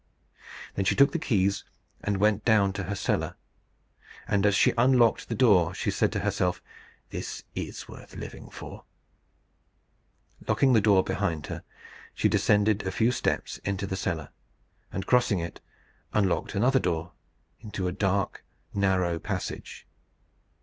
Then 0.73 0.83
she 0.85 0.95
took 0.95 1.11
the 1.11 1.19
keys 1.19 1.63
and 2.03 2.17
went 2.17 2.43
down 2.43 2.73
to 2.73 2.85
her 2.85 2.95
cellar; 2.95 3.35
and 4.27 4.47
as 4.47 4.55
she 4.55 4.73
unlocked 4.75 5.29
the 5.29 5.35
door 5.35 5.75
she 5.75 5.91
said 5.91 6.11
to 6.13 6.21
herself, 6.21 6.59
"This 7.11 7.43
is 7.53 7.87
worth 7.87 8.15
living 8.15 8.49
for!" 8.49 8.85
Locking 10.47 10.73
the 10.73 10.81
door 10.81 11.03
behind 11.03 11.45
her, 11.53 11.61
she 12.15 12.27
descended 12.27 12.81
a 12.81 12.91
few 12.91 13.11
steps 13.11 13.59
into 13.59 13.85
the 13.85 13.95
cellar, 13.95 14.29
and 14.91 15.05
crossing 15.05 15.37
it, 15.37 15.61
unlocked 16.13 16.55
another 16.55 16.79
door 16.79 17.11
into 17.59 17.87
a 17.87 17.91
dark, 17.91 18.43
narrow 18.73 19.19
passage. 19.19 19.85